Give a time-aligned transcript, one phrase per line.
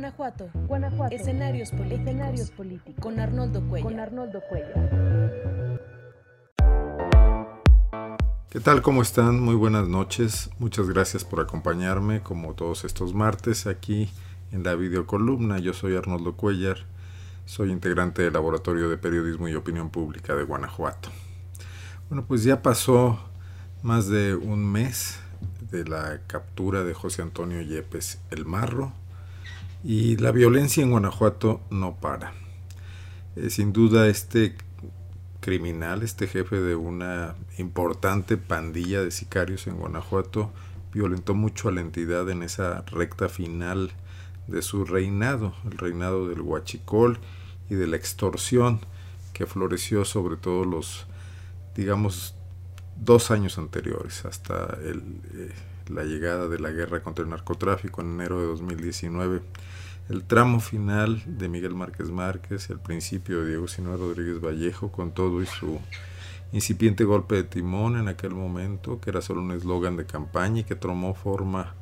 [0.00, 0.48] Guanajuato.
[0.66, 1.14] Guanajuato.
[1.14, 2.00] Escenarios políticos.
[2.00, 3.02] Escenarios políticos.
[3.02, 3.90] Con Arnoldo Cuellar.
[3.90, 4.90] Con Arnoldo Cuellar.
[8.48, 8.80] ¿Qué tal?
[8.80, 9.40] ¿Cómo están?
[9.40, 10.48] Muy buenas noches.
[10.58, 14.10] Muchas gracias por acompañarme como todos estos martes aquí
[14.52, 15.58] en la videocolumna.
[15.58, 16.78] Yo soy Arnoldo Cuellar.
[17.44, 21.10] Soy integrante del Laboratorio de Periodismo y Opinión Pública de Guanajuato.
[22.08, 23.20] Bueno, pues ya pasó
[23.82, 25.20] más de un mes
[25.70, 28.94] de la captura de José Antonio Yepes el Marro
[29.82, 32.32] y la violencia en Guanajuato no para.
[33.36, 34.56] Eh, sin duda este
[35.40, 40.52] criminal, este jefe de una importante pandilla de sicarios en Guanajuato,
[40.92, 43.92] violentó mucho a la entidad en esa recta final
[44.48, 47.18] de su reinado, el reinado del huachicol
[47.70, 48.80] y de la extorsión
[49.32, 51.06] que floreció sobre todo los,
[51.74, 52.34] digamos,
[52.96, 55.02] dos años anteriores, hasta el,
[55.34, 55.52] eh,
[55.90, 59.42] la llegada de la guerra contra el narcotráfico en enero de 2019,
[60.08, 65.12] el tramo final de Miguel Márquez Márquez, el principio de Diego Sinue Rodríguez Vallejo, con
[65.12, 65.78] todo y su
[66.52, 70.64] incipiente golpe de timón en aquel momento, que era solo un eslogan de campaña y
[70.64, 71.74] que tomó forma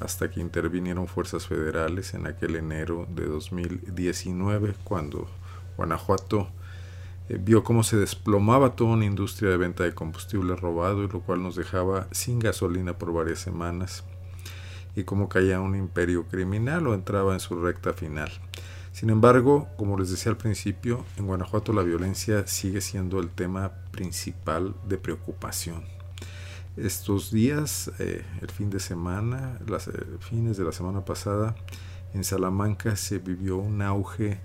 [0.00, 5.28] hasta que intervinieron fuerzas federales en aquel enero de 2019, cuando
[5.76, 6.50] Guanajuato
[7.28, 11.20] eh, vio cómo se desplomaba toda una industria de venta de combustible robado y lo
[11.20, 14.04] cual nos dejaba sin gasolina por varias semanas
[14.94, 18.30] y cómo caía un imperio criminal o entraba en su recta final.
[18.92, 23.72] Sin embargo, como les decía al principio, en Guanajuato la violencia sigue siendo el tema
[23.90, 25.82] principal de preocupación.
[26.76, 31.54] Estos días, eh, el fin de semana, las eh, fines de la semana pasada,
[32.14, 34.40] en Salamanca se vivió un auge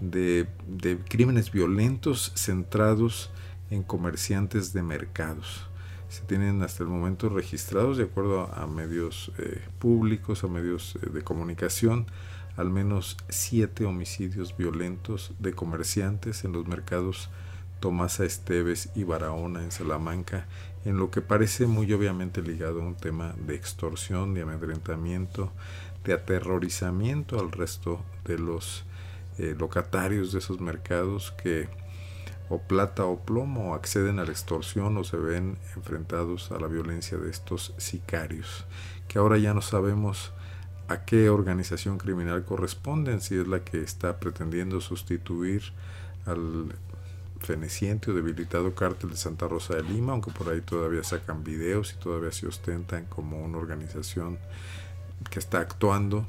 [0.00, 0.46] de,
[1.08, 3.30] crímenes violentos centrados
[3.70, 5.66] en comerciantes de mercados.
[6.08, 11.10] Se tienen hasta el momento registrados, de acuerdo a, medios eh, públicos, a medios eh,
[11.10, 12.06] de comunicación,
[12.56, 17.30] al menos siete homicidios violentos de comerciantes en los mercados
[17.78, 20.46] Tomasa Esteves y Barahona en Salamanca,
[20.84, 25.52] en lo que parece muy obviamente ligado a un tema de extorsión, de amedrentamiento,
[26.04, 28.84] de aterrorizamiento al resto de los
[29.40, 31.66] eh, locatarios de esos mercados que
[32.50, 37.16] o plata o plomo acceden a la extorsión o se ven enfrentados a la violencia
[37.16, 38.66] de estos sicarios,
[39.08, 40.34] que ahora ya no sabemos
[40.88, 45.62] a qué organización criminal corresponden, si es la que está pretendiendo sustituir
[46.26, 46.74] al
[47.40, 51.94] feneciente o debilitado cártel de Santa Rosa de Lima, aunque por ahí todavía sacan videos
[51.94, 54.38] y todavía se ostentan como una organización
[55.30, 56.26] que está actuando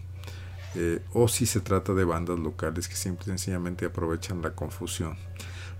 [0.75, 5.17] eh, o si se trata de bandas locales que simple y sencillamente aprovechan la confusión.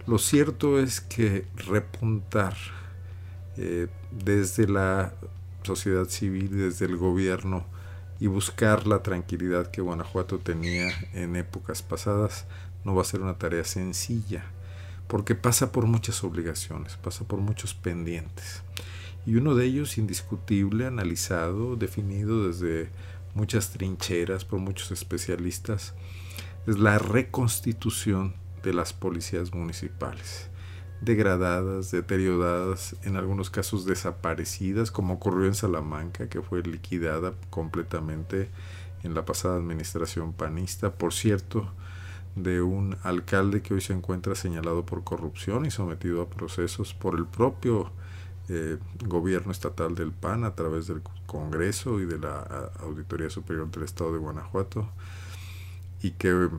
[0.07, 2.55] Lo cierto es que repuntar
[3.57, 5.13] eh, desde la
[5.63, 7.65] sociedad civil, desde el gobierno
[8.19, 12.45] y buscar la tranquilidad que Guanajuato tenía en épocas pasadas
[12.83, 14.43] no va a ser una tarea sencilla,
[15.07, 18.63] porque pasa por muchas obligaciones, pasa por muchos pendientes.
[19.25, 22.89] Y uno de ellos indiscutible, analizado, definido desde
[23.33, 25.93] muchas trincheras por muchos especialistas,
[26.67, 30.49] es la reconstitución de las policías municipales,
[31.01, 38.49] degradadas, deterioradas, en algunos casos desaparecidas, como ocurrió en Salamanca, que fue liquidada completamente
[39.03, 41.71] en la pasada administración panista, por cierto,
[42.35, 47.17] de un alcalde que hoy se encuentra señalado por corrupción y sometido a procesos por
[47.17, 47.91] el propio
[48.49, 53.83] eh, gobierno estatal del PAN a través del Congreso y de la Auditoría Superior del
[53.83, 54.89] Estado de Guanajuato.
[56.01, 56.49] Y que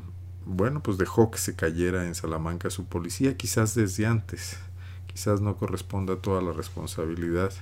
[0.44, 4.58] bueno pues dejó que se cayera en Salamanca su policía quizás desde antes.
[5.06, 7.52] Quizás no corresponda toda la responsabilidad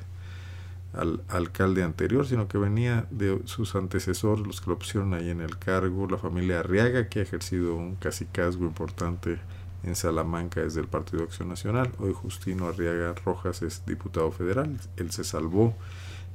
[0.93, 5.41] al alcalde anterior, sino que venía de sus antecesores, los que lo pusieron ahí en
[5.41, 9.39] el cargo, la familia Arriaga, que ha ejercido un casicazgo importante
[9.83, 11.91] en Salamanca desde el Partido Acción Nacional.
[11.99, 14.79] Hoy Justino Arriaga Rojas es diputado federal.
[14.97, 15.75] Él se salvó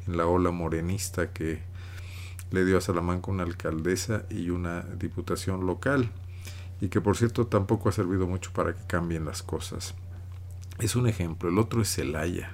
[0.07, 1.61] en la ola morenista que
[2.51, 6.09] le dio a Salamanca una alcaldesa y una diputación local
[6.81, 9.95] y que por cierto tampoco ha servido mucho para que cambien las cosas.
[10.79, 11.49] Es un ejemplo.
[11.49, 12.51] El otro es Celaya,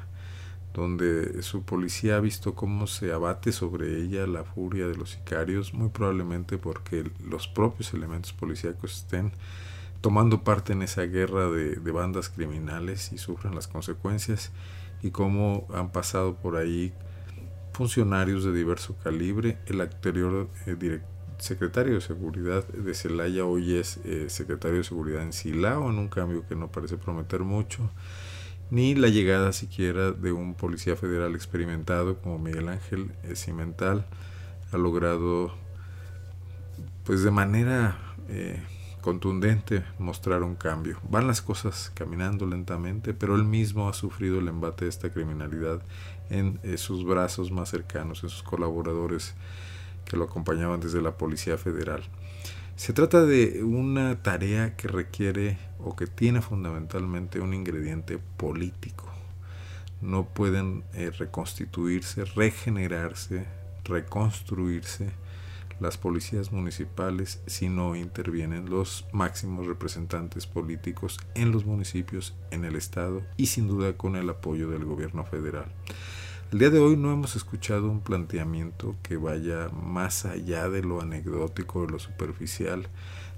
[0.73, 5.73] donde su policía ha visto cómo se abate sobre ella la furia de los sicarios,
[5.73, 9.31] muy probablemente porque los propios elementos policíacos estén
[10.01, 14.51] tomando parte en esa guerra de, bandas criminales y sufren las consecuencias
[15.03, 16.91] y cómo han pasado por ahí
[17.73, 19.59] funcionarios de diverso calibre.
[19.67, 21.01] El anterior eh,
[21.37, 26.07] secretario de Seguridad de Celaya hoy es eh, secretario de Seguridad en Silao, en un
[26.07, 27.91] cambio que no parece prometer mucho,
[28.71, 34.05] ni la llegada siquiera de un policía federal experimentado como Miguel Ángel eh, Cimental
[34.71, 35.53] ha logrado
[37.03, 37.97] pues de manera
[39.01, 40.99] contundente mostrar un cambio.
[41.09, 45.81] Van las cosas caminando lentamente, pero él mismo ha sufrido el embate de esta criminalidad
[46.29, 49.33] en eh, sus brazos más cercanos, en sus colaboradores
[50.05, 52.03] que lo acompañaban desde la Policía Federal.
[52.75, 59.05] Se trata de una tarea que requiere o que tiene fundamentalmente un ingrediente político.
[60.01, 63.45] No pueden eh, reconstituirse, regenerarse,
[63.83, 65.11] reconstruirse
[65.81, 72.75] las policías municipales si no intervienen los máximos representantes políticos en los municipios, en el
[72.75, 75.65] Estado y sin duda con el apoyo del gobierno federal.
[76.51, 81.01] El día de hoy no hemos escuchado un planteamiento que vaya más allá de lo
[81.01, 82.87] anecdótico, de lo superficial,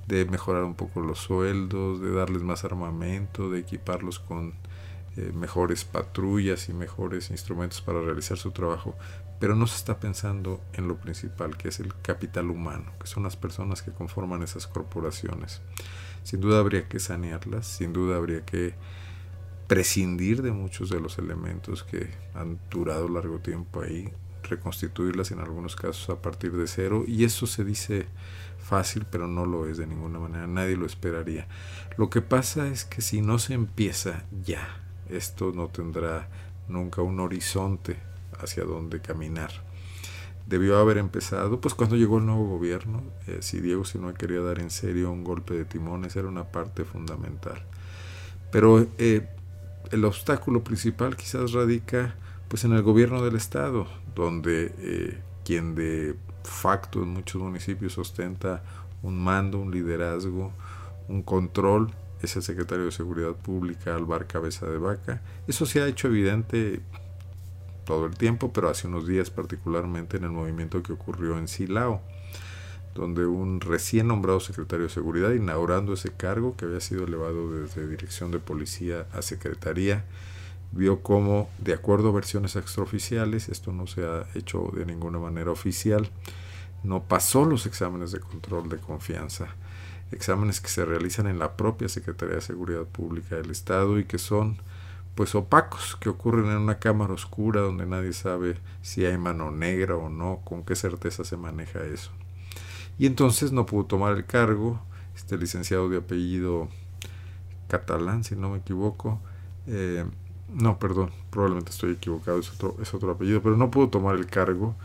[0.07, 4.53] de mejorar un poco los sueldos, de darles más armamento, de equiparlos con
[5.15, 8.95] eh, mejores patrullas y mejores instrumentos para realizar su trabajo,
[9.39, 13.23] pero no se está pensando en lo principal, que es el capital humano, que son
[13.23, 15.61] las personas que conforman esas corporaciones.
[16.23, 18.73] Sin duda habría que sanearlas, sin duda habría que
[19.67, 24.11] prescindir de muchos de los elementos que han durado largo tiempo ahí,
[24.43, 28.07] reconstituirlas en algunos casos a partir de cero, y eso se dice
[28.57, 31.47] fácil, pero no lo es de ninguna manera, nadie lo esperaría.
[31.97, 34.82] Lo que pasa es que si no se empieza ya,
[35.15, 36.27] esto no tendrá
[36.67, 37.97] nunca un horizonte
[38.39, 39.51] hacia donde caminar.
[40.47, 44.59] Debió haber empezado, pues cuando llegó el nuevo gobierno, eh, si Diego no quería dar
[44.59, 47.63] en serio un golpe de timones, era una parte fundamental.
[48.51, 49.29] Pero eh,
[49.91, 52.15] el obstáculo principal quizás radica
[52.49, 58.63] pues en el gobierno del estado, donde eh, quien de facto en muchos municipios ostenta
[59.01, 60.51] un mando, un liderazgo,
[61.07, 61.91] un control,
[62.23, 65.21] es el secretario de Seguridad Pública, Alvar Cabeza de Vaca.
[65.47, 66.81] Eso se ha hecho evidente
[67.85, 72.01] todo el tiempo, pero hace unos días particularmente en el movimiento que ocurrió en Silao
[72.93, 77.87] donde un recién nombrado secretario de Seguridad, inaugurando ese cargo que había sido elevado desde
[77.87, 80.05] Dirección de Policía a Secretaría,
[80.71, 85.51] vio cómo, de acuerdo a versiones extraoficiales, esto no se ha hecho de ninguna manera
[85.51, 86.09] oficial,
[86.83, 89.55] no pasó los exámenes de control de confianza,
[90.13, 94.17] exámenes que se realizan en la propia Secretaría de Seguridad Pública del Estado y que
[94.17, 94.57] son
[95.15, 99.95] pues opacos, que ocurren en una cámara oscura donde nadie sabe si hay mano negra
[99.95, 102.11] o no, con qué certeza se maneja eso.
[102.97, 104.81] Y entonces no pudo tomar el cargo,
[105.15, 106.67] este licenciado de apellido
[107.67, 109.19] catalán, si no me equivoco,
[109.67, 110.05] eh,
[110.53, 114.27] no, perdón, probablemente estoy equivocado, es otro, es otro apellido, pero no pudo tomar el
[114.27, 114.75] cargo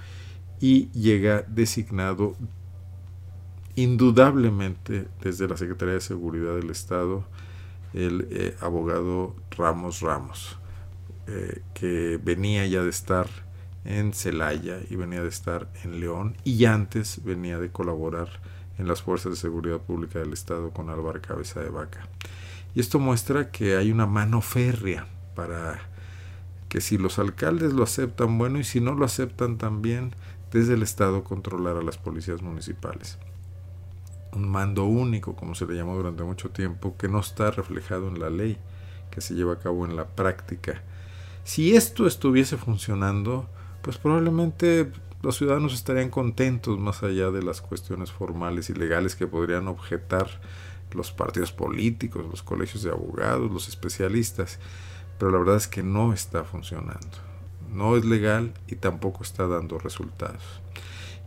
[0.61, 2.35] y llega designado
[3.79, 7.25] indudablemente desde la Secretaría de Seguridad del Estado
[7.95, 10.59] el eh, abogado Ramos Ramos,
[11.29, 13.29] eh, que venía ya de estar
[13.85, 18.41] en Celaya y venía de estar en León y antes venía de colaborar
[18.79, 22.09] en las Fuerzas de Seguridad Pública del Estado con Álvaro Cabeza de Vaca.
[22.75, 25.79] Y esto muestra que hay una mano férrea para
[26.69, 30.15] que si los alcaldes lo aceptan, bueno, y si no lo aceptan también,
[30.51, 33.19] desde el Estado controlar a las policías municipales.
[34.33, 38.21] Un mando único, como se le llamó durante mucho tiempo, que no está reflejado en
[38.21, 38.59] la ley,
[39.11, 40.83] que se lleva a cabo en la práctica.
[41.45, 43.49] Si esto estuviese funcionando,
[43.83, 44.93] pues probablemente
[45.23, 50.29] los ciudadanos estarían contentos más allá de las cuestiones formales y legales que podrían objetar
[50.93, 54.59] los partidos políticos, los colegios de abogados, los especialistas,
[55.19, 57.19] pero la verdad es que no está funcionando.
[57.73, 60.43] No es legal y tampoco está dando resultados.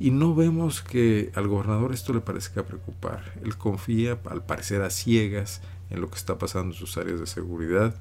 [0.02, 3.34] Y no vemos que al gobernador esto le parezca preocupar.
[3.44, 7.28] Él confía, al parecer a ciegas, en lo que está pasando en sus áreas de
[7.28, 7.94] seguridad.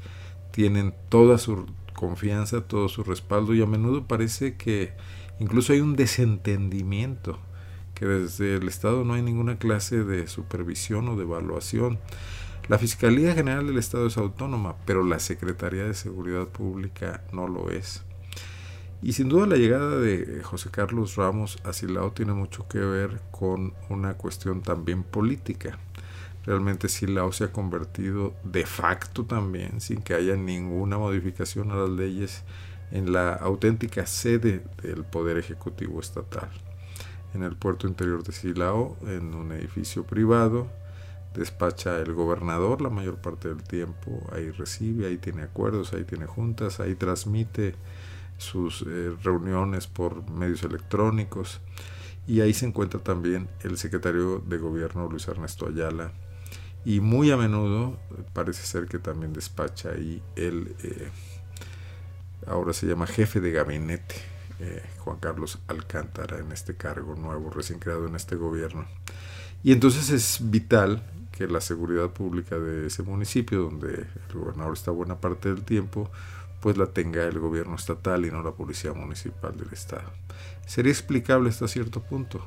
[0.50, 4.94] Tienen toda su confianza, todo su respaldo y a menudo parece que
[5.40, 7.38] incluso hay un desentendimiento,
[7.92, 11.98] que desde el Estado no hay ninguna clase de supervisión o de evaluación.
[12.68, 17.68] La Fiscalía General del Estado es autónoma, pero la Secretaría de Seguridad Pública no lo
[17.68, 18.04] es.
[19.02, 23.20] Y sin duda la llegada de José Carlos Ramos a Silao tiene mucho que ver
[23.30, 25.78] con una cuestión también política.
[26.44, 31.90] Realmente Silao se ha convertido de facto también, sin que haya ninguna modificación a las
[31.90, 32.42] leyes,
[32.90, 36.50] en la auténtica sede del Poder Ejecutivo Estatal.
[37.32, 40.66] En el puerto interior de Silao, en un edificio privado,
[41.34, 46.26] despacha el gobernador la mayor parte del tiempo, ahí recibe, ahí tiene acuerdos, ahí tiene
[46.26, 47.76] juntas, ahí transmite
[48.40, 51.60] sus eh, reuniones por medios electrónicos
[52.26, 56.12] y ahí se encuentra también el secretario de gobierno Luis Ernesto Ayala,
[56.84, 57.98] y muy a menudo
[58.32, 61.10] parece ser que también despacha ahí el, eh,
[62.46, 64.14] ahora se llama jefe de gabinete,
[64.60, 68.86] eh, Juan Carlos Alcántara, en este cargo nuevo, recién creado en este gobierno.
[69.62, 74.90] Y entonces es vital que la seguridad pública de ese municipio, donde el gobernador está
[74.90, 76.10] buena parte del tiempo,
[76.60, 80.10] pues la tenga el gobierno estatal y no la policía municipal del estado.
[80.66, 82.46] Sería explicable hasta cierto punto,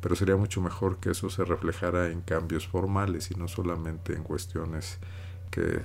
[0.00, 4.22] pero sería mucho mejor que eso se reflejara en cambios formales y no solamente en
[4.22, 4.98] cuestiones
[5.50, 5.80] que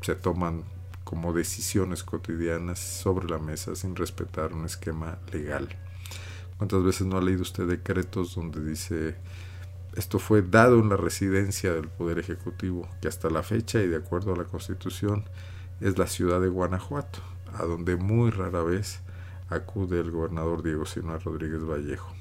[0.00, 0.64] se toman
[1.04, 5.68] como decisiones cotidianas sobre la mesa sin respetar un esquema legal.
[6.56, 9.16] ¿Cuántas veces no ha leído usted decretos donde dice
[9.96, 13.96] esto fue dado en la residencia del Poder Ejecutivo, que hasta la fecha y de
[13.96, 15.24] acuerdo a la Constitución
[15.82, 17.18] es la ciudad de Guanajuato,
[17.58, 19.00] a donde muy rara vez
[19.50, 22.12] acude el gobernador Diego Sinue Rodríguez Vallejo.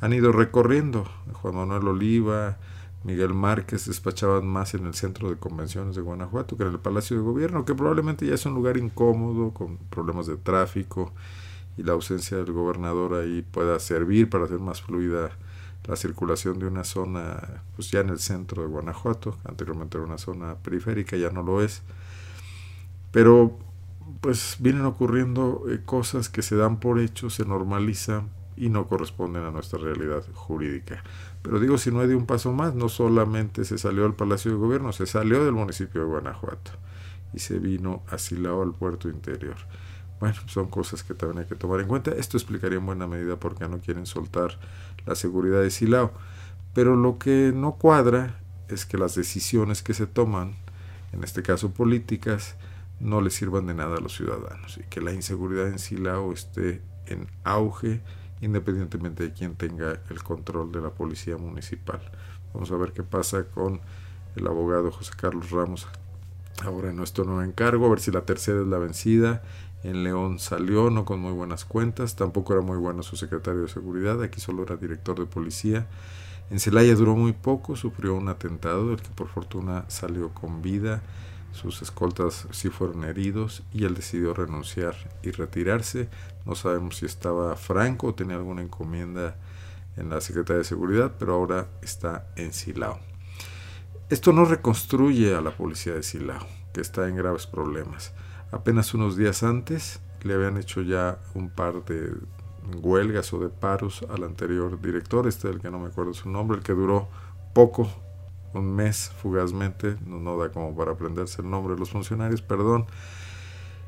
[0.00, 2.56] Han ido recorriendo Juan Manuel Oliva,
[3.04, 7.16] Miguel Márquez despachaban más en el centro de convenciones de Guanajuato que en el Palacio
[7.16, 11.12] de Gobierno, que probablemente ya es un lugar incómodo, con problemas de tráfico,
[11.76, 15.30] y la ausencia del gobernador ahí pueda servir para hacer más fluida
[15.84, 20.18] la circulación de una zona, pues ya en el centro de Guanajuato, anteriormente era una
[20.18, 21.82] zona periférica, ya no lo es.
[23.10, 23.58] Pero
[24.20, 29.44] pues vienen ocurriendo eh, cosas que se dan por hecho, se normalizan y no corresponden
[29.44, 31.04] a nuestra realidad jurídica.
[31.42, 34.50] Pero digo, si no hay de un paso más, no solamente se salió del Palacio
[34.50, 36.72] de Gobierno, se salió del municipio de Guanajuato
[37.34, 39.56] y se vino asilado al puerto interior.
[40.18, 42.10] Bueno, son cosas que también hay que tomar en cuenta.
[42.12, 44.58] Esto explicaría en buena medida por qué no quieren soltar
[45.04, 46.12] la seguridad de Silao.
[46.72, 50.54] Pero lo que no cuadra es que las decisiones que se toman,
[51.12, 52.56] en este caso políticas,
[53.00, 56.82] no le sirvan de nada a los ciudadanos y que la inseguridad en Silao esté
[57.06, 58.00] en auge
[58.40, 62.00] independientemente de quién tenga el control de la policía municipal.
[62.52, 63.80] Vamos a ver qué pasa con
[64.34, 65.86] el abogado José Carlos Ramos
[66.64, 69.42] ahora en nuestro nuevo encargo, a ver si la tercera es la vencida.
[69.82, 73.68] En León salió no con muy buenas cuentas, tampoco era muy bueno su secretario de
[73.68, 75.86] seguridad, aquí solo era director de policía.
[76.50, 81.02] En Celaya duró muy poco, sufrió un atentado del que por fortuna salió con vida
[81.56, 86.08] sus escoltas sí fueron heridos y él decidió renunciar y retirarse.
[86.44, 89.36] No sabemos si estaba franco o tenía alguna encomienda
[89.96, 93.00] en la Secretaría de Seguridad, pero ahora está en Silao.
[94.08, 98.12] Esto no reconstruye a la policía de Silao, que está en graves problemas.
[98.52, 102.14] Apenas unos días antes le habían hecho ya un par de
[102.82, 106.58] huelgas o de paros al anterior director, este del que no me acuerdo su nombre,
[106.58, 107.08] el que duró
[107.52, 107.90] poco,
[108.58, 112.86] un mes fugazmente, no, da como para aprenderse el nombre de los funcionarios, perdón.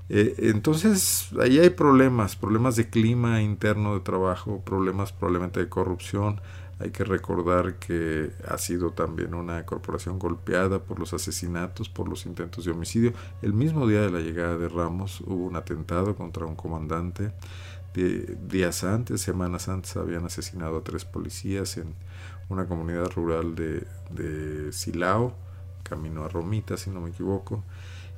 [0.08, 6.40] Eh, entonces, ahí hay problemas, problemas de clima interno de trabajo, problemas probablemente de corrupción.
[6.80, 12.24] Hay que recordar que ha sido también una corporación golpeada por los asesinatos, por los
[12.24, 13.12] intentos de homicidio.
[13.42, 17.32] El mismo día de la llegada de Ramos hubo un atentado contra un comandante.
[17.94, 21.94] días antes, semanas antes, habían asesinado a tres policías en
[22.48, 25.34] una comunidad rural de, de Silao,
[25.82, 27.64] camino a Romita, si no me equivoco.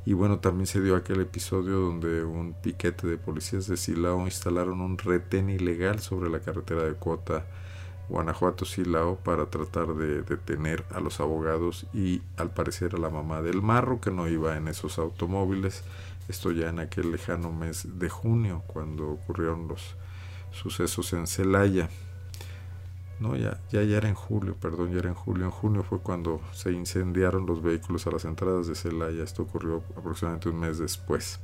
[0.06, 4.80] Y bueno, también se dio aquel episodio donde un piquete de policías de Silao instalaron
[4.80, 7.44] un retén ilegal sobre la carretera de Cuota
[8.08, 13.62] Guanajuato-Silao para tratar de detener a los abogados y al parecer a la mamá del
[13.62, 15.84] marro que no iba en esos automóviles.
[16.28, 19.96] Esto ya en aquel lejano mes de junio cuando ocurrieron los
[20.50, 21.88] sucesos en Celaya.
[23.20, 25.44] No, ya, ya, ya era en julio, perdón, ya era en julio.
[25.44, 29.22] En junio fue cuando se incendiaron los vehículos a las entradas de Celaya.
[29.22, 31.38] Esto ocurrió aproximadamente un mes después.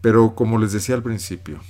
[0.00, 1.60] Pero como les decía al principio,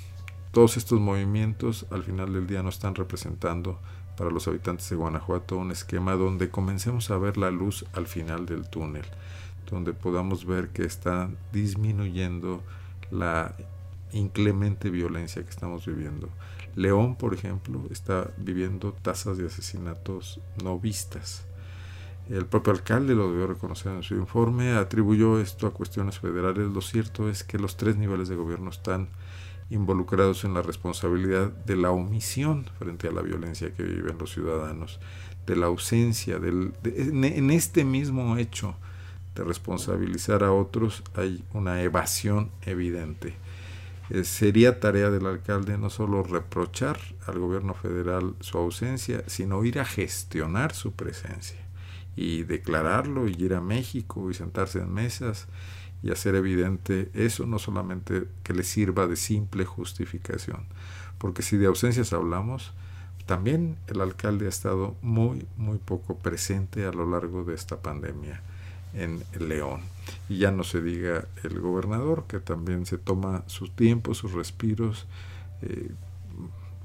[0.53, 3.79] todos estos movimientos al final del día no están representando
[4.17, 8.47] para los habitantes de Guanajuato un esquema donde comencemos a ver la luz al final
[8.47, 9.05] del túnel,
[9.71, 12.63] donde podamos ver que está disminuyendo
[13.11, 13.55] la
[14.13, 16.29] inclemente violencia que estamos viviendo.
[16.75, 21.47] León, por ejemplo, está viviendo tasas de asesinatos no vistas.
[22.29, 26.71] El propio alcalde lo debió reconocer en su informe, atribuyó esto a cuestiones federales.
[26.73, 29.09] Lo cierto es que los tres niveles de gobierno están
[29.71, 35.01] involucrados en la responsabilidad de la omisión frente a la violencia que viven los ciudadanos,
[35.47, 38.75] de la ausencia, del, en este mismo hecho
[39.35, 43.35] de responsabilizar a otros hay una evasión evidente.
[44.11, 49.81] Eh, sería tarea del alcalde no solo reprochar al gobierno federal su ausencia, sino ir
[49.81, 51.59] a gestionar su presencia
[52.17, 55.47] y declararlo y ir a México y sentarse en mesas
[56.03, 60.67] y hacer evidente eso, no solamente que le sirva de simple justificación,
[61.17, 62.75] porque si de ausencias hablamos,
[63.25, 68.43] también el alcalde ha estado muy, muy poco presente a lo largo de esta pandemia
[68.95, 69.81] en León.
[70.29, 75.07] Y ya no se diga el gobernador, que también se toma su tiempo, sus respiros,
[75.63, 75.91] eh,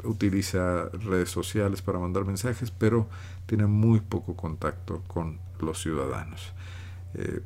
[0.04, 3.08] utiliza redes sociales para mandar mensajes, pero
[3.46, 6.54] tiene muy poco contacto con los ciudadanos.
[7.16, 7.42] Eh,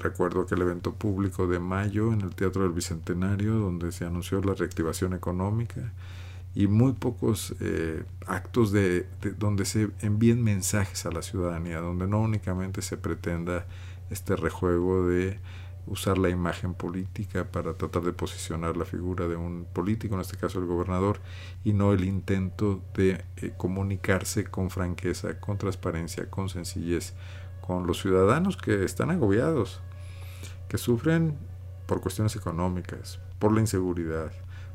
[0.00, 4.54] recuerdo aquel evento público de mayo en el Teatro del Bicentenario, donde se anunció la
[4.54, 5.92] reactivación económica
[6.54, 9.06] y muy pocos eh, actos de,
[9.38, 13.66] donde se envíen mensajes a la ciudadanía, donde no únicamente se pretenda
[14.10, 15.38] este rejuego de
[15.86, 20.36] usar la imagen política para tratar de posicionar la figura de un político, en este
[20.36, 21.20] caso el gobernador,
[21.64, 27.14] y no el intento de eh, comunicarse con franqueza, con transparencia, con sencillez
[27.66, 29.80] con los ciudadanos que están agobiados,
[30.68, 31.38] que sufren
[31.86, 34.32] por cuestiones económicas, por la inseguridad,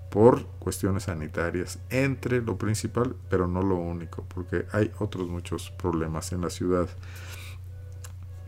[0.10, 6.32] por cuestiones sanitarias, entre lo principal, pero no lo único, porque hay otros muchos problemas
[6.32, 6.90] en la ciudad.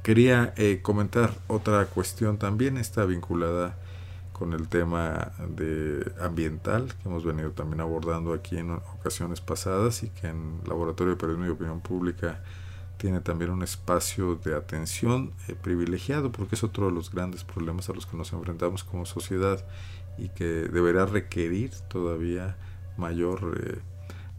[0.03, 3.77] Quería eh, comentar otra cuestión también, está vinculada
[4.41, 10.09] con el tema de ambiental que hemos venido también abordando aquí en ocasiones pasadas y
[10.09, 12.41] que en Laboratorio de Periodismo y Opinión Pública
[12.97, 17.87] tiene también un espacio de atención eh, privilegiado porque es otro de los grandes problemas
[17.89, 19.63] a los que nos enfrentamos como sociedad
[20.21, 22.57] y que deberá requerir todavía
[22.97, 23.79] mayor eh,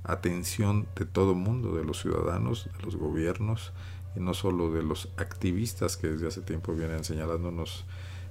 [0.05, 3.73] atención de todo mundo, de los ciudadanos, de los gobiernos,
[4.15, 7.85] y no solo de los activistas que desde hace tiempo vienen señalándonos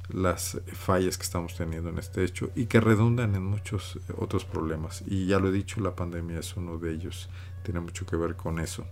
[0.09, 5.03] las fallas que estamos teniendo en este hecho y que redundan en muchos otros problemas.
[5.05, 7.29] Y ya lo he dicho, la pandemia es uno de ellos,
[7.63, 8.85] tiene mucho que ver con eso.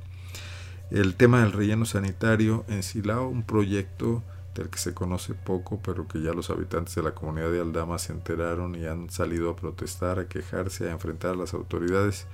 [0.92, 4.24] El tema del relleno sanitario en Silao, un proyecto
[4.56, 7.98] del que se conoce poco, pero que ya los habitantes de la comunidad de Aldama
[7.98, 12.27] se enteraron y han salido a protestar, a quejarse, a enfrentar a las autoridades,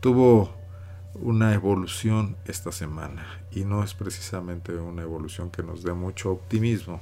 [0.00, 0.54] tuvo
[1.14, 7.00] una evolución esta semana y no es precisamente una evolución que nos dé mucho optimismo.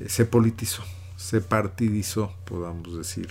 [0.00, 0.82] Eh, se politizó,
[1.16, 3.28] se partidizó, podamos decir.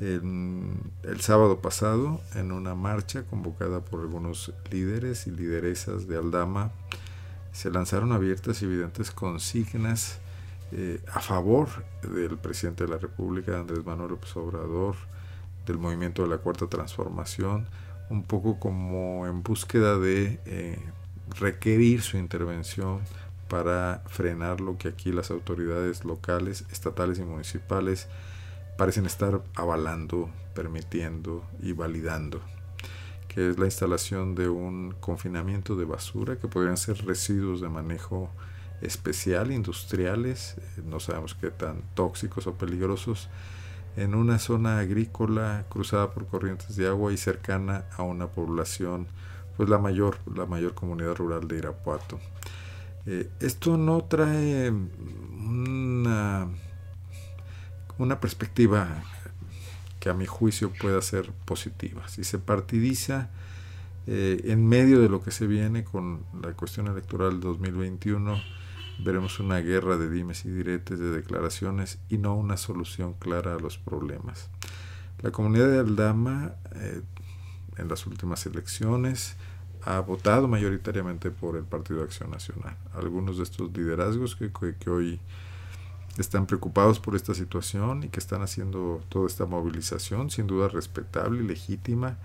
[0.00, 6.72] el sábado pasado, en una marcha convocada por algunos líderes y lideresas de Aldama,
[7.52, 10.18] se lanzaron abiertas y evidentes consignas
[10.72, 11.68] eh, a favor
[12.02, 14.94] del presidente de la República, Andrés Manuel López Obrador,
[15.66, 17.66] del movimiento de la Cuarta Transformación,
[18.08, 20.78] un poco como en búsqueda de eh,
[21.38, 23.00] requerir su intervención
[23.48, 28.08] para frenar lo que aquí las autoridades locales, estatales y municipales
[28.78, 32.40] parecen estar avalando, permitiendo y validando,
[33.32, 38.28] que es la instalación de un confinamiento de basura que podrían ser residuos de manejo
[38.82, 43.28] especial, industriales, eh, no sabemos qué tan tóxicos o peligrosos,
[43.96, 49.06] en una zona agrícola cruzada por corrientes de agua y cercana a una población,
[49.56, 52.18] pues la mayor, la mayor comunidad rural de Irapuato.
[53.06, 56.48] Eh, esto no trae una,
[57.96, 59.04] una perspectiva
[60.00, 62.08] que a mi juicio pueda ser positiva.
[62.08, 63.30] Si se partidiza
[64.06, 68.40] eh, en medio de lo que se viene con la cuestión electoral 2021,
[69.04, 73.58] veremos una guerra de dimes y diretes, de declaraciones y no una solución clara a
[73.58, 74.48] los problemas.
[75.20, 77.02] La comunidad de Aldama eh,
[77.76, 79.36] en las últimas elecciones
[79.82, 82.76] ha votado mayoritariamente por el Partido Acción Nacional.
[82.94, 85.20] Algunos de estos liderazgos que, que, hoy
[86.18, 91.42] están preocupados por esta situación y que están haciendo toda esta movilización, sin duda respetable
[91.42, 92.18] y legítima,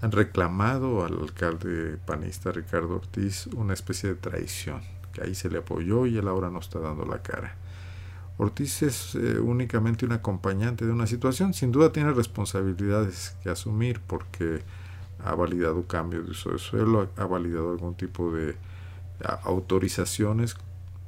[0.00, 6.06] han reclamado al alcalde panista Ricardo Ortiz una especie de traición ahí se le apoyó
[6.06, 7.54] y él ahora no está dando la cara.
[8.36, 14.00] Ortiz es eh, únicamente un acompañante de una situación, sin duda tiene responsabilidades que asumir
[14.06, 14.62] porque
[15.24, 18.56] ha validado cambios de uso de suelo, ha validado algún tipo de
[19.42, 20.56] autorizaciones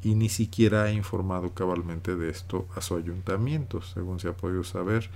[0.02, 4.64] y ni siquiera ha informado cabalmente de esto a su ayuntamiento, según se ha podido
[4.64, 5.10] saber,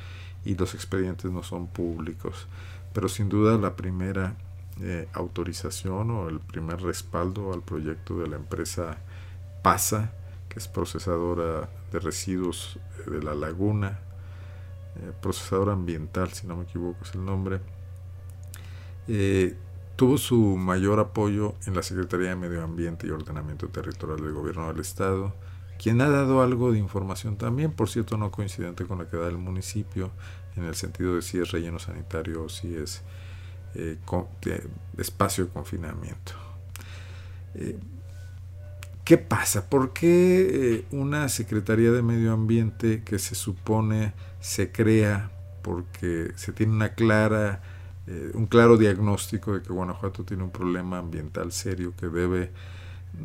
[0.44, 2.46] y los expedientes no son públicos.
[2.92, 4.36] Pero sin duda la primera
[4.80, 8.98] eh, autorización o el primer respaldo al proyecto de la empresa
[9.62, 10.12] PASA,
[10.48, 14.00] que es procesadora de residuos eh, de la laguna,
[14.96, 17.60] eh, procesadora ambiental, si no me equivoco es el nombre,
[19.96, 24.68] tuvo su mayor apoyo en la Secretaría de Medio Ambiente y Ordenamiento Territorial del Gobierno
[24.68, 25.34] del Estado,
[25.78, 29.28] quien ha dado algo de información también, por cierto no coincidente con la que da
[29.28, 30.10] el municipio,
[30.56, 33.02] en el sentido de si es relleno sanitario o si es
[33.74, 33.98] eh,
[34.98, 36.32] espacio de confinamiento.
[37.54, 37.78] Eh,
[39.04, 39.68] ¿Qué pasa?
[39.68, 45.30] ¿Por qué eh, una Secretaría de Medio Ambiente que se supone se crea
[45.62, 47.60] porque se tiene una clara,
[48.06, 52.50] un claro diagnóstico de que Guanajuato tiene un problema ambiental serio que debe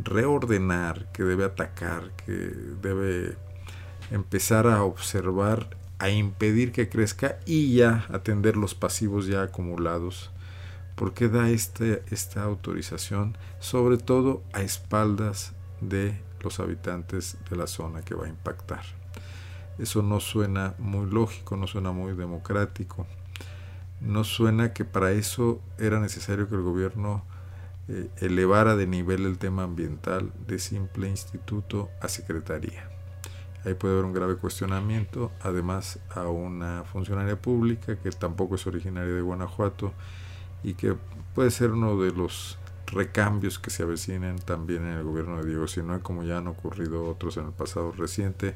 [0.03, 2.31] reordenar, que debe atacar, que
[2.81, 3.35] debe
[4.11, 10.31] empezar a observar a impedir que crezca y ya atender los pasivos ya acumulados.
[10.95, 13.37] ¿Por qué da este, esta autorización?
[13.59, 18.83] Sobre todo a espaldas de los habitantes de la zona que va a impactar.
[19.77, 23.05] Eso no suena muy lógico, no suena muy democrático.
[24.01, 27.23] No suena que para eso era necesario que el gobierno
[27.87, 32.87] eh, elevara de nivel el tema ambiental de simple instituto a secretaría.
[33.65, 39.13] Ahí puede haber un grave cuestionamiento, además a una funcionaria pública que tampoco es originaria
[39.13, 39.91] de Guanajuato
[40.63, 40.95] y que
[41.35, 42.57] puede ser uno de los
[42.87, 47.05] recambios que se avecinen también en el gobierno de Diego Sinoe, como ya han ocurrido
[47.05, 48.55] otros en el pasado reciente,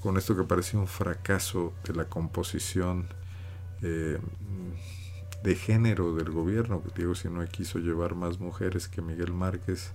[0.00, 3.08] con esto que parece un fracaso de la composición
[3.82, 4.18] eh,
[5.42, 6.82] de género del gobierno.
[6.94, 9.92] Diego Sinoe quiso llevar más mujeres que Miguel Márquez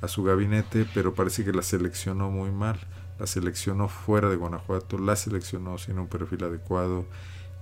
[0.00, 2.78] a su gabinete, pero parece que la seleccionó muy mal.
[3.18, 7.06] La seleccionó fuera de Guanajuato, la seleccionó sin un perfil adecuado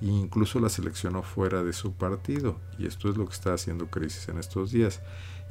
[0.01, 2.57] e incluso la seleccionó fuera de su partido.
[2.79, 5.03] Y esto es lo que está haciendo crisis en estos días.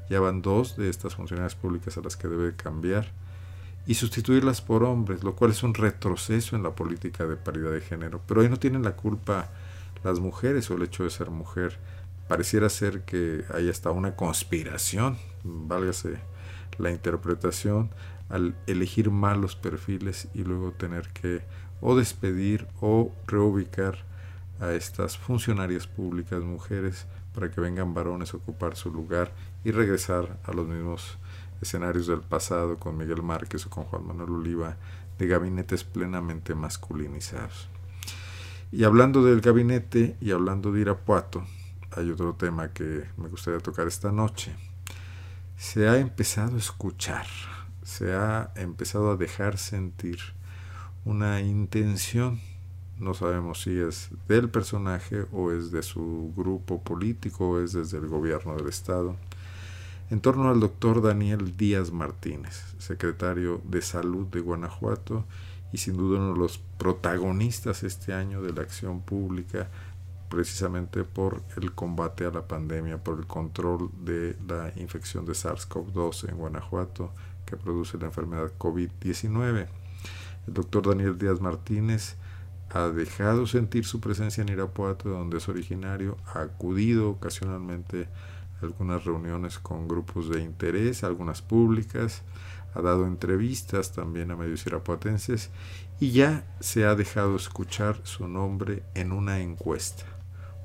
[0.09, 3.11] Ya van dos de estas funcionarias públicas a las que debe cambiar
[3.85, 7.81] y sustituirlas por hombres, lo cual es un retroceso en la política de paridad de
[7.81, 8.21] género.
[8.27, 9.49] Pero ahí no tienen la culpa
[10.03, 11.77] las mujeres o el hecho de ser mujer.
[12.27, 16.19] Pareciera ser que hay hasta una conspiración, válgase
[16.77, 17.89] la interpretación,
[18.29, 21.41] al elegir malos perfiles y luego tener que
[21.81, 24.05] o despedir o reubicar
[24.59, 29.31] a estas funcionarias públicas mujeres para que vengan varones a ocupar su lugar
[29.63, 31.17] y regresar a los mismos
[31.61, 34.77] escenarios del pasado con Miguel Márquez o con Juan Manuel Oliva
[35.17, 37.69] de gabinetes plenamente masculinizados.
[38.71, 41.43] Y hablando del gabinete y hablando de Irapuato,
[41.89, 44.55] hay otro tema que me gustaría tocar esta noche.
[45.57, 47.25] Se ha empezado a escuchar,
[47.81, 50.19] se ha empezado a dejar sentir
[51.03, 52.39] una intención,
[52.99, 57.97] no sabemos si es del personaje o es de su grupo político o es desde
[57.97, 59.15] el gobierno del Estado,
[60.11, 65.25] en torno al doctor Daniel Díaz Martínez, secretario de Salud de Guanajuato
[65.71, 69.69] y sin duda uno de los protagonistas este año de la acción pública
[70.29, 76.29] precisamente por el combate a la pandemia, por el control de la infección de SARS-CoV-2
[76.29, 77.11] en Guanajuato
[77.45, 79.67] que produce la enfermedad COVID-19.
[80.47, 82.15] El doctor Daniel Díaz Martínez
[82.71, 88.07] ha dejado sentir su presencia en Irapuato, donde es originario, ha acudido ocasionalmente
[88.61, 92.21] a algunas reuniones con grupos de interés, algunas públicas,
[92.73, 95.49] ha dado entrevistas también a medios irapuatenses
[95.99, 100.05] y ya se ha dejado escuchar su nombre en una encuesta,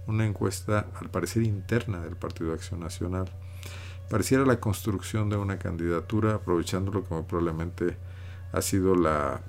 [0.06, 3.30] una encuesta al parecer interna del Partido Acción Nacional.
[4.08, 7.96] Pareciera la construcción de una candidatura, aprovechándolo como probablemente
[8.52, 9.42] ha sido la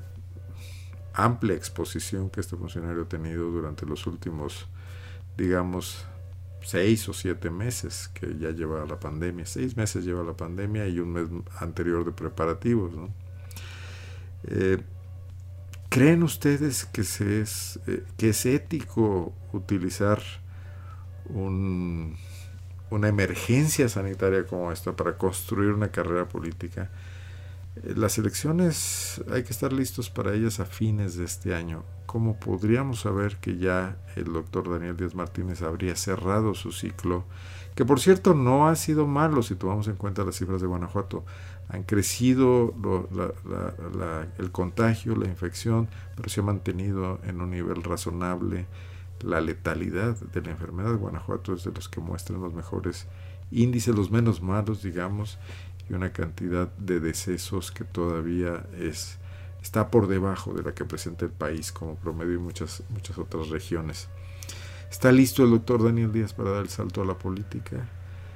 [1.14, 4.68] amplia exposición que este funcionario ha tenido durante los últimos,
[5.38, 6.06] digamos,
[6.66, 11.00] seis o siete meses que ya lleva la pandemia, seis meses lleva la pandemia y
[11.00, 11.28] un mes
[11.60, 12.92] anterior de preparativos.
[14.46, 14.82] Eh,
[15.90, 20.22] ¿Creen ustedes que, es, eh, que es ético utilizar
[21.30, 22.18] un,
[22.90, 26.90] una emergencia sanitaria como esta para construir una carrera política?
[27.84, 31.84] Las elecciones hay que estar listos para ellas a fines de este año.
[32.06, 37.26] ¿Cómo podríamos saber que ya el doctor Daniel Díaz Martínez habría cerrado su ciclo?
[37.76, 41.26] Que por cierto no ha sido malo si tomamos en cuenta las cifras de Guanajuato.
[41.68, 42.74] Han crecido
[44.40, 48.68] el contagio, la infección, pero se ha mantenido en un nivel razonable.
[49.20, 53.08] La letalidad de la enfermedad Guanajuato es de los que muestran los mejores
[53.52, 55.38] índices, los menos malos, digamos,
[55.90, 59.18] y una cantidad de decesos que todavía es
[59.62, 63.50] está por debajo de la que presenta el país como promedio y muchas muchas otras
[63.50, 64.08] regiones.
[64.92, 67.88] ¿Está listo el doctor Daniel Díaz para dar el salto a la política?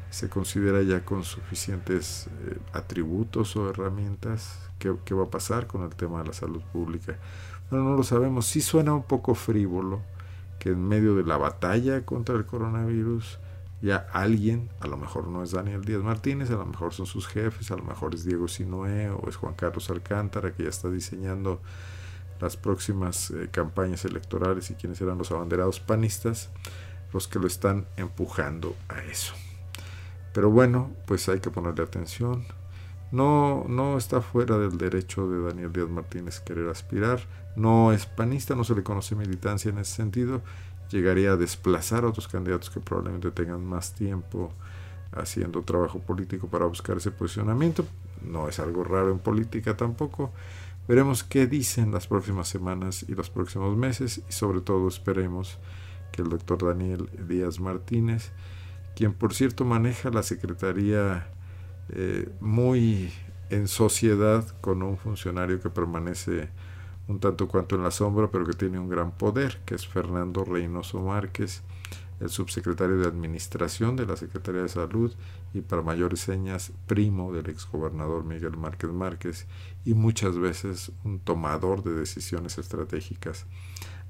[0.10, 4.58] ¿Se considera ya con suficientes eh, atributos o herramientas?
[4.80, 7.18] ¿Qué, ¿Qué, va a pasar con el tema de la salud pública?
[7.70, 8.48] Bueno, no lo sabemos.
[8.48, 10.02] Sí suena un poco frívolo
[10.58, 13.40] que en medio de la batalla contra el coronavirus
[13.82, 17.28] ya alguien, a lo mejor no es Daniel Díaz Martínez, a lo mejor son sus
[17.28, 20.90] jefes, a lo mejor es Diego Sinoé o es Juan Carlos Alcántara que ya está
[20.90, 21.62] diseñando
[22.42, 26.50] las próximas eh, campañas electorales y quienes serán los abanderados panistas,
[27.14, 29.34] los que lo están empujando a eso.
[30.34, 32.46] Pero bueno, pues hay que ponerle atención.
[33.12, 37.20] No, no está fuera del derecho de Daniel Díaz Martínez querer aspirar.
[37.56, 40.42] No es panista, no se le conoce militancia en ese sentido
[40.92, 44.52] llegaría a desplazar a otros candidatos que probablemente tengan más tiempo
[45.12, 47.86] haciendo trabajo político para buscar ese posicionamiento.
[48.22, 50.32] No es algo raro en política tampoco,
[50.90, 55.60] Veremos qué dicen las próximas semanas y los próximos meses y sobre todo esperemos
[56.12, 58.32] que el doctor Daniel Díaz Martínez,
[58.96, 61.28] quien por cierto maneja la Secretaría
[61.90, 63.14] eh, muy
[63.52, 66.50] en sociedad con un funcionario que permanece
[67.10, 70.46] un tanto cuanto en la sombra, pero que tiene un gran poder, que es Fernando
[70.46, 71.64] Reynoso Márquez,
[72.20, 75.12] el subsecretario de Administración de la Secretaría de Salud
[75.54, 79.48] y para mayores señas primo del exgobernador Miguel Márquez Márquez
[79.86, 83.48] y muchas veces un tomador de decisiones estratégicas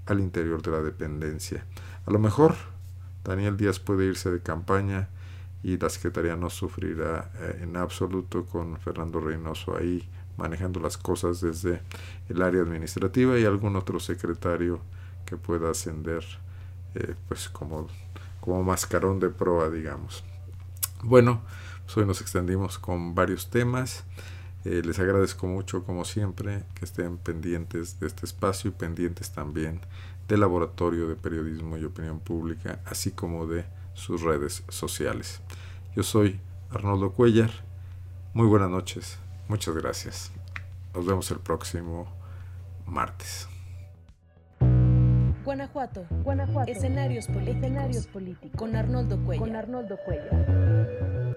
[0.06, 1.66] al interior de la dependencia.
[2.06, 2.56] A lo mejor
[3.24, 5.08] Daniel Díaz puede irse de campaña
[5.64, 10.10] y la Secretaría no sufrirá eh, en absoluto con Fernando Reynoso ahí
[10.40, 11.82] manejando las cosas desde
[12.30, 14.80] el área administrativa y algún otro secretario
[15.26, 16.24] que pueda ascender
[16.96, 17.88] eh, pues como,
[18.42, 20.24] como mascarón de proa, digamos.
[21.04, 21.42] Bueno,
[21.86, 24.06] pues hoy nos extendimos con varios temas.
[24.66, 29.82] Eh, les agradezco mucho, como siempre, que estén pendientes de este espacio y pendientes también
[30.28, 35.42] del Laboratorio de Periodismo y Opinión Pública, así como de sus redes sociales.
[35.96, 36.40] Yo soy
[36.72, 37.52] Arnoldo Cuellar.
[38.34, 39.18] Muy buenas noches.
[39.50, 40.32] Muchas gracias.
[40.94, 42.06] Nos vemos el próximo
[42.86, 43.50] martes.
[45.44, 46.06] Guanajuato.
[46.24, 46.72] Guanajuato.
[46.72, 47.56] Escenarios políticos.
[47.58, 48.52] Escenarios políticos.
[48.56, 49.48] Con Arnoldo Cuellar.
[49.48, 51.29] Con Arnoldo Cuellar.